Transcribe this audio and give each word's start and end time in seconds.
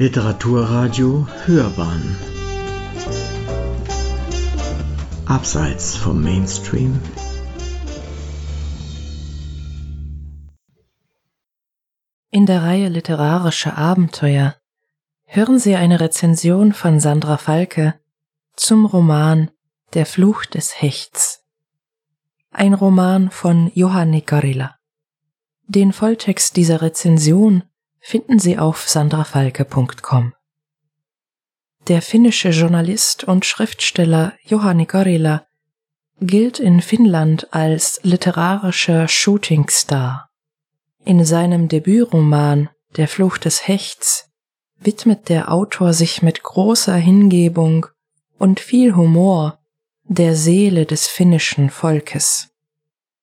Literaturradio 0.00 1.26
Hörbahn 1.44 2.16
Abseits 5.26 5.96
vom 5.96 6.22
Mainstream 6.22 7.00
In 12.30 12.46
der 12.46 12.62
Reihe 12.62 12.88
Literarische 12.88 13.76
Abenteuer 13.76 14.54
hören 15.24 15.58
Sie 15.58 15.74
eine 15.74 15.98
Rezension 15.98 16.72
von 16.72 17.00
Sandra 17.00 17.36
Falke 17.36 17.98
zum 18.54 18.86
Roman 18.86 19.50
Der 19.94 20.06
Fluch 20.06 20.44
des 20.44 20.80
Hechts. 20.80 21.44
Ein 22.52 22.74
Roman 22.74 23.32
von 23.32 23.72
Johanni 23.74 24.20
Garilla. 24.20 24.76
Den 25.66 25.92
Volltext 25.92 26.54
dieser 26.54 26.82
Rezension 26.82 27.64
finden 28.00 28.38
Sie 28.38 28.58
auf 28.58 28.88
sandrafalke.com. 28.88 30.34
Der 31.88 32.02
finnische 32.02 32.50
Journalist 32.50 33.24
und 33.24 33.46
Schriftsteller 33.46 34.34
Johanni 34.44 34.84
Garilla 34.84 35.46
gilt 36.20 36.58
in 36.58 36.82
Finnland 36.82 37.52
als 37.54 38.00
literarischer 38.02 39.08
Shootingstar. 39.08 40.28
In 41.04 41.24
seinem 41.24 41.68
Debütroman 41.68 42.68
Der 42.96 43.08
Fluch 43.08 43.38
des 43.38 43.66
Hechts 43.66 44.28
widmet 44.80 45.28
der 45.28 45.52
Autor 45.52 45.92
sich 45.92 46.22
mit 46.22 46.42
großer 46.42 46.96
Hingebung 46.96 47.86
und 48.38 48.60
viel 48.60 48.94
Humor 48.94 49.58
der 50.04 50.34
Seele 50.34 50.86
des 50.86 51.06
finnischen 51.06 51.70
Volkes. 51.70 52.48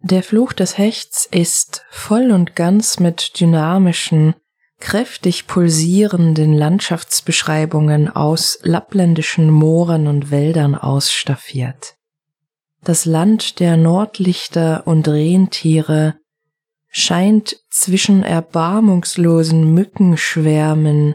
Der 0.00 0.22
Fluch 0.22 0.52
des 0.52 0.78
Hechts 0.78 1.26
ist 1.30 1.84
voll 1.90 2.30
und 2.30 2.54
ganz 2.54 3.00
mit 3.00 3.40
dynamischen, 3.40 4.34
kräftig 4.80 5.46
pulsierenden 5.46 6.54
Landschaftsbeschreibungen 6.54 8.08
aus 8.08 8.58
lappländischen 8.62 9.50
Mooren 9.50 10.06
und 10.06 10.30
Wäldern 10.30 10.74
ausstaffiert. 10.74 11.96
Das 12.82 13.04
Land 13.04 13.60
der 13.60 13.76
Nordlichter 13.76 14.86
und 14.86 15.08
Rentiere 15.08 16.14
scheint 16.88 17.56
zwischen 17.70 18.22
erbarmungslosen 18.22 19.74
Mückenschwärmen 19.74 21.14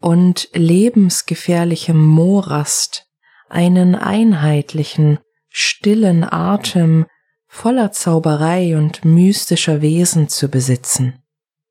und 0.00 0.48
lebensgefährlichem 0.52 2.04
Morast 2.04 3.06
einen 3.48 3.94
einheitlichen, 3.94 5.18
stillen 5.48 6.24
Atem 6.24 7.06
voller 7.46 7.92
Zauberei 7.92 8.76
und 8.76 9.04
mystischer 9.04 9.80
Wesen 9.80 10.28
zu 10.28 10.48
besitzen. 10.48 11.23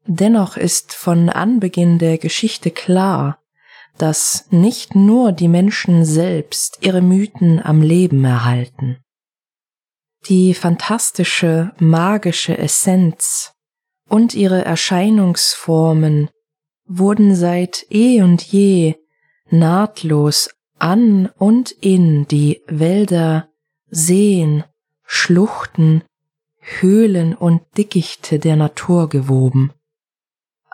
Dennoch 0.05 0.57
ist 0.57 0.93
von 0.93 1.29
Anbeginn 1.29 1.97
der 1.97 2.17
Geschichte 2.17 2.71
klar, 2.71 3.39
dass 3.97 4.47
nicht 4.49 4.95
nur 4.95 5.31
die 5.31 5.47
Menschen 5.47 6.03
selbst 6.03 6.79
ihre 6.81 7.01
Mythen 7.01 7.63
am 7.63 7.81
Leben 7.81 8.25
erhalten. 8.25 8.97
Die 10.27 10.53
fantastische, 10.53 11.73
magische 11.79 12.57
Essenz 12.57 13.53
und 14.09 14.33
ihre 14.33 14.65
Erscheinungsformen 14.65 16.29
wurden 16.85 17.35
seit 17.35 17.85
eh 17.89 18.21
und 18.21 18.41
je 18.41 18.95
nahtlos 19.49 20.49
an 20.79 21.29
und 21.37 21.71
in 21.71 22.27
die 22.27 22.61
Wälder, 22.67 23.49
Seen, 23.89 24.63
Schluchten, 25.05 26.03
Höhlen 26.59 27.35
und 27.35 27.61
Dickichte 27.77 28.39
der 28.39 28.55
Natur 28.55 29.07
gewoben. 29.07 29.71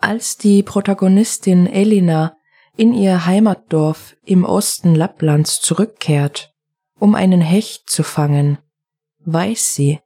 Als 0.01 0.37
die 0.37 0.63
Protagonistin 0.63 1.67
Elina 1.67 2.37
in 2.77 2.93
ihr 2.93 3.25
Heimatdorf 3.25 4.15
im 4.23 4.45
Osten 4.45 4.95
Lapplands 4.95 5.59
zurückkehrt, 5.59 6.53
um 6.97 7.15
einen 7.15 7.41
Hecht 7.41 7.89
zu 7.89 8.03
fangen, 8.03 8.59
weiß 9.25 9.75
sie, 9.75 9.99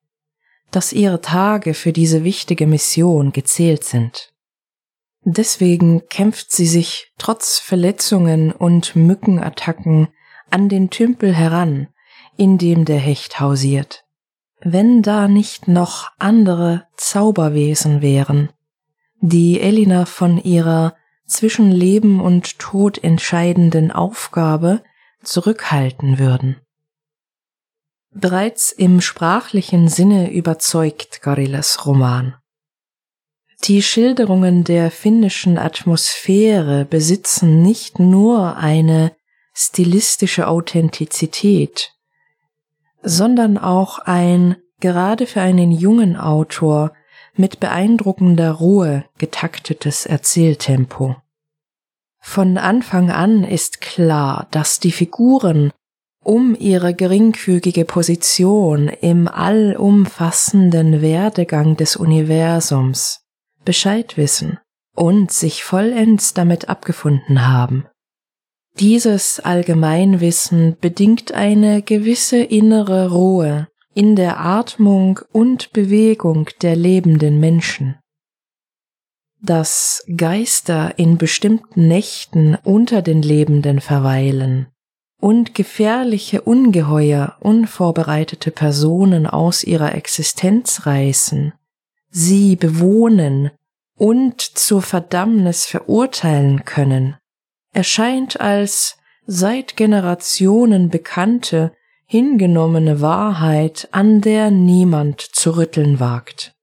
dass 0.72 0.94
ihre 0.94 1.22
Tage 1.22 1.76
für 1.76 1.94
diese 1.94 2.24
wichtige 2.24 2.66
Mission 2.66 3.32
gezählt 3.32 3.84
sind. 3.84 4.34
Deswegen 5.26 6.08
kämpft 6.10 6.52
sie 6.52 6.68
sich 6.68 7.14
trotz 7.20 7.60
Verletzungen 7.60 8.52
und 8.52 8.96
Mückenattacken 8.96 10.08
an 10.50 10.70
den 10.70 10.90
Tümpel 10.90 11.36
heran, 11.36 11.88
in 12.36 12.58
dem 12.58 12.86
der 12.86 12.98
Hecht 12.98 13.40
hausiert. 13.40 14.06
Wenn 14.60 15.04
da 15.04 15.28
nicht 15.28 15.68
noch 15.68 16.10
andere 16.18 16.88
Zauberwesen 16.98 18.02
wären, 18.02 18.50
die 19.26 19.62
Elina 19.62 20.06
von 20.06 20.38
ihrer 20.38 20.98
zwischen 21.26 21.72
Leben 21.72 22.20
und 22.20 22.60
Tod 22.60 23.02
entscheidenden 23.02 23.90
Aufgabe 23.90 24.84
zurückhalten 25.24 26.20
würden. 26.20 26.58
Bereits 28.12 28.74
im 28.74 29.00
sprachlichen 29.00 29.88
Sinne 29.88 30.30
überzeugt 30.34 31.22
Garillas 31.22 31.86
Roman. 31.86 32.36
Die 33.64 33.82
Schilderungen 33.82 34.66
der 34.66 34.92
finnischen 34.92 35.58
Atmosphäre 35.58 36.84
besitzen 36.84 37.62
nicht 37.62 38.00
nur 38.00 38.58
eine 38.58 39.16
stilistische 39.54 40.50
Authentizität, 40.50 41.94
sondern 43.02 43.58
auch 43.58 44.00
ein 44.00 44.58
gerade 44.82 45.28
für 45.28 45.40
einen 45.40 45.72
jungen 45.72 46.18
Autor 46.18 46.92
mit 47.36 47.60
beeindruckender 47.60 48.52
Ruhe 48.52 49.06
getaktetes 49.18 50.06
Erzähltempo. 50.06 51.16
Von 52.22 52.58
Anfang 52.58 53.12
an 53.12 53.44
ist 53.44 53.82
klar, 53.82 54.48
dass 54.52 54.80
die 54.80 54.92
Figuren 54.92 55.72
um 56.24 56.56
ihre 56.58 56.94
geringfügige 56.94 57.84
Position 57.84 58.88
im 58.88 59.28
allumfassenden 59.28 61.02
Werdegang 61.02 61.76
des 61.76 61.98
Universums 61.98 63.26
Bescheid 63.66 64.16
wissen 64.16 64.58
und 64.96 65.32
sich 65.32 65.64
vollends 65.64 66.34
damit 66.34 66.70
abgefunden 66.70 67.46
haben. 67.48 67.88
Dieses 68.80 69.40
Allgemeinwissen 69.40 70.78
bedingt 70.80 71.34
eine 71.34 71.82
gewisse 71.82 72.42
innere 72.42 73.12
Ruhe 73.12 73.68
in 73.94 74.16
der 74.16 74.40
Atmung 74.40 75.20
und 75.32 75.72
Bewegung 75.74 76.50
der 76.62 76.76
lebenden 76.76 77.40
Menschen. 77.40 77.96
Dass 79.42 80.04
Geister 80.16 80.98
in 80.98 81.18
bestimmten 81.18 81.88
Nächten 81.88 82.58
unter 82.64 83.02
den 83.02 83.22
Lebenden 83.22 83.82
verweilen 83.82 84.68
und 85.20 85.54
gefährliche 85.54 86.42
Ungeheuer 86.42 87.38
unvorbereitete 87.40 88.52
Personen 88.52 89.28
aus 89.28 89.64
ihrer 89.64 89.96
Existenz 89.96 90.86
reißen, 90.86 91.54
sie 92.10 92.56
bewohnen 92.56 93.52
und 93.96 94.42
zur 94.42 94.82
Verdammnis 94.82 95.66
verurteilen 95.66 96.66
können, 96.66 97.16
erscheint 97.74 98.42
als 98.42 98.98
seit 99.26 99.78
Generationen 99.78 100.90
bekannte, 100.90 101.74
hingenommene 102.06 103.02
Wahrheit, 103.02 103.88
an 103.92 104.22
der 104.22 104.52
niemand 104.52 105.22
zu 105.22 105.58
rütteln 105.58 106.00
wagt. 106.00 106.54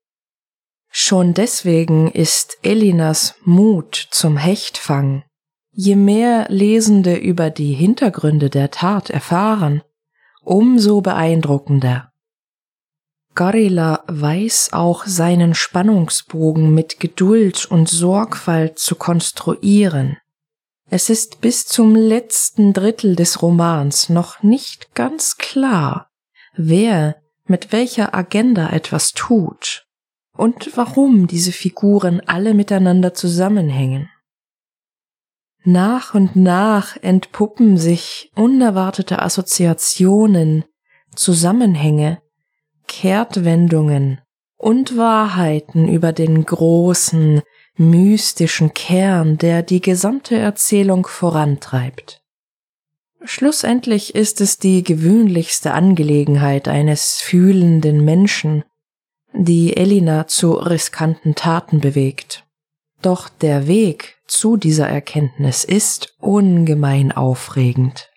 Schon 0.90 1.34
deswegen 1.34 2.10
ist 2.10 2.58
Elinas 2.62 3.36
Mut 3.44 4.08
zum 4.10 4.36
Hechtfang, 4.36 5.22
je 5.70 5.94
mehr 5.94 6.46
Lesende 6.48 7.16
über 7.16 7.50
die 7.50 7.72
Hintergründe 7.72 8.50
der 8.50 8.70
Tat 8.70 9.08
erfahren, 9.08 9.82
umso 10.42 11.00
beeindruckender. 11.00 12.10
Garilla 13.34 14.02
weiß 14.08 14.70
auch 14.72 15.06
seinen 15.06 15.54
Spannungsbogen 15.54 16.74
mit 16.74 16.98
Geduld 16.98 17.66
und 17.66 17.88
Sorgfalt 17.88 18.78
zu 18.78 18.96
konstruieren. 18.96 20.18
Es 20.92 21.08
ist 21.08 21.40
bis 21.40 21.66
zum 21.66 21.94
letzten 21.94 22.72
Drittel 22.72 23.14
des 23.14 23.42
Romans 23.42 24.08
noch 24.08 24.42
nicht 24.42 24.92
ganz 24.96 25.36
klar, 25.36 26.10
wer 26.56 27.22
mit 27.44 27.70
welcher 27.70 28.12
Agenda 28.12 28.70
etwas 28.70 29.12
tut 29.12 29.86
und 30.36 30.76
warum 30.76 31.28
diese 31.28 31.52
Figuren 31.52 32.20
alle 32.26 32.54
miteinander 32.54 33.14
zusammenhängen. 33.14 34.10
Nach 35.62 36.12
und 36.14 36.34
nach 36.34 36.96
entpuppen 36.96 37.76
sich 37.76 38.32
unerwartete 38.34 39.20
Assoziationen, 39.20 40.64
Zusammenhänge, 41.14 42.20
Kehrtwendungen 42.88 44.22
und 44.56 44.96
Wahrheiten 44.96 45.86
über 45.86 46.12
den 46.12 46.44
großen, 46.44 47.42
mystischen 47.80 48.74
Kern, 48.74 49.38
der 49.38 49.62
die 49.62 49.80
gesamte 49.80 50.36
Erzählung 50.36 51.06
vorantreibt. 51.06 52.22
Schlussendlich 53.24 54.14
ist 54.14 54.40
es 54.42 54.58
die 54.58 54.84
gewöhnlichste 54.84 55.72
Angelegenheit 55.72 56.68
eines 56.68 57.16
fühlenden 57.16 58.04
Menschen, 58.04 58.64
die 59.32 59.76
Elina 59.76 60.26
zu 60.26 60.52
riskanten 60.52 61.34
Taten 61.34 61.80
bewegt. 61.80 62.44
Doch 63.00 63.30
der 63.30 63.66
Weg 63.66 64.18
zu 64.26 64.58
dieser 64.58 64.88
Erkenntnis 64.88 65.64
ist 65.64 66.14
ungemein 66.18 67.12
aufregend. 67.12 68.10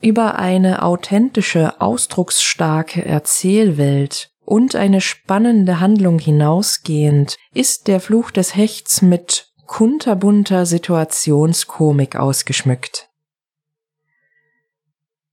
Über 0.00 0.40
eine 0.40 0.82
authentische, 0.82 1.80
ausdrucksstarke 1.80 3.04
Erzählwelt 3.04 4.31
und 4.44 4.76
eine 4.76 5.00
spannende 5.00 5.80
Handlung 5.80 6.18
hinausgehend 6.18 7.36
ist 7.54 7.88
der 7.88 8.00
Fluch 8.00 8.30
des 8.30 8.54
Hechts 8.56 9.02
mit 9.02 9.52
kunterbunter 9.66 10.66
Situationskomik 10.66 12.16
ausgeschmückt. 12.16 13.08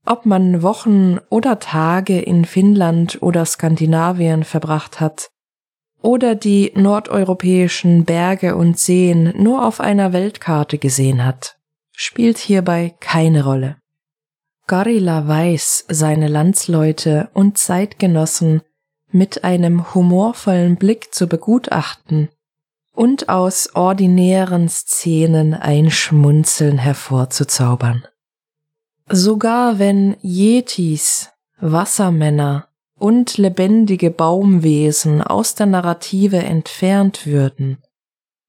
Ob 0.06 0.26
man 0.26 0.64
Wochen 0.64 1.20
oder 1.30 1.60
Tage 1.60 2.20
in 2.20 2.46
Finnland 2.46 3.22
oder 3.22 3.46
Skandinavien 3.46 4.44
verbracht 4.44 5.00
hat, 5.00 5.30
oder 6.02 6.36
die 6.36 6.72
nordeuropäischen 6.76 8.06
Berge 8.06 8.56
und 8.56 8.80
Seen 8.80 9.34
nur 9.38 9.66
auf 9.66 9.82
einer 9.82 10.14
Weltkarte 10.14 10.78
gesehen 10.78 11.26
hat, 11.26 11.58
spielt 11.92 12.38
hierbei 12.38 12.96
keine 13.00 13.44
Rolle. 13.44 13.78
Garila 14.68 15.28
weiß 15.28 15.86
seine 15.90 16.28
Landsleute 16.28 17.30
und 17.34 17.58
Zeitgenossen 17.58 18.62
mit 19.12 19.44
einem 19.44 19.94
humorvollen 19.94 20.76
Blick 20.76 21.14
zu 21.14 21.28
begutachten 21.28 22.30
und 22.94 23.30
aus 23.30 23.76
ordinären 23.76 24.70
Szenen 24.70 25.54
ein 25.54 25.90
Schmunzeln 25.90 26.78
hervorzuzaubern. 26.78 28.06
Sogar 29.10 29.80
wenn 29.80 30.18
Yetis, 30.22 31.30
Wassermänner 31.60 32.68
und 32.98 33.38
lebendige 33.38 34.12
Baumwesen 34.12 35.22
aus 35.22 35.56
der 35.56 35.66
Narrative 35.66 36.38
entfernt 36.38 37.26
würden, 37.26 37.78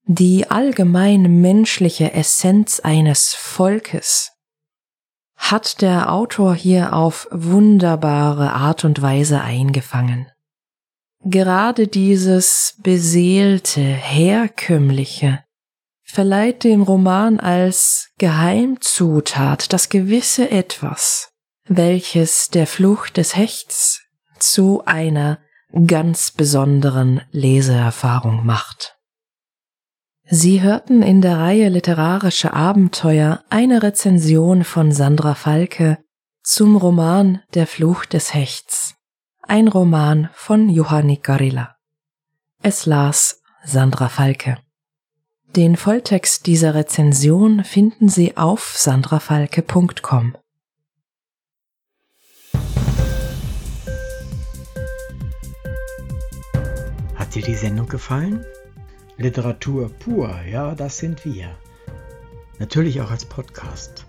die 0.05 0.49
allgemein 0.51 1.41
menschliche 1.41 2.13
Essenz 2.13 2.79
eines 2.79 3.33
Volkes 3.33 4.31
hat 5.41 5.81
der 5.81 6.13
Autor 6.13 6.53
hier 6.53 6.93
auf 6.93 7.27
wunderbare 7.31 8.53
Art 8.53 8.85
und 8.85 9.01
Weise 9.01 9.41
eingefangen. 9.41 10.30
Gerade 11.23 11.87
dieses 11.87 12.75
beseelte, 12.81 13.81
herkömmliche 13.81 15.43
verleiht 16.03 16.63
dem 16.63 16.81
Roman 16.81 17.39
als 17.39 18.09
Geheimzutat 18.17 19.71
das 19.71 19.89
gewisse 19.89 20.51
Etwas, 20.51 21.31
welches 21.67 22.49
der 22.49 22.67
Fluch 22.67 23.07
des 23.09 23.35
Hechts 23.35 24.01
zu 24.39 24.83
einer 24.85 25.39
ganz 25.85 26.31
besonderen 26.31 27.21
Leseerfahrung 27.31 28.45
macht. 28.45 28.97
Sie 30.25 30.61
hörten 30.61 31.01
in 31.01 31.21
der 31.21 31.37
Reihe 31.37 31.69
Literarische 31.69 32.53
Abenteuer 32.53 33.43
eine 33.49 33.83
Rezension 33.83 34.63
von 34.63 34.91
Sandra 34.91 35.35
Falke 35.35 35.99
zum 36.43 36.75
Roman 36.75 37.41
Der 37.53 37.67
Fluch 37.67 38.05
des 38.05 38.33
Hechts 38.33 38.95
ein 39.51 39.67
Roman 39.67 40.29
von 40.33 40.69
Johanni 40.69 41.17
Garilla. 41.17 41.75
Es 42.63 42.85
las 42.85 43.41
Sandra 43.65 44.07
Falke. 44.07 44.57
Den 45.57 45.75
Volltext 45.75 46.47
dieser 46.47 46.73
Rezension 46.73 47.65
finden 47.65 48.07
Sie 48.07 48.37
auf 48.37 48.71
sandrafalke.com. 48.77 50.37
Hat 57.15 57.35
dir 57.35 57.43
die 57.43 57.55
Sendung 57.55 57.89
gefallen? 57.89 58.45
Literatur 59.17 59.89
pur, 59.89 60.33
ja, 60.49 60.75
das 60.75 60.97
sind 60.97 61.25
wir. 61.25 61.53
Natürlich 62.57 63.01
auch 63.01 63.11
als 63.11 63.25
Podcast. 63.25 64.05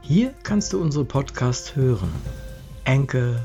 Hier 0.00 0.32
kannst 0.44 0.72
du 0.72 0.80
unsere 0.80 1.04
Podcasts 1.04 1.76
hören. 1.76 2.10
Enkel, 2.84 3.44